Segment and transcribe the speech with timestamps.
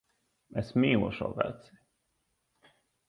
[0.61, 1.77] Es mīlu šo veci.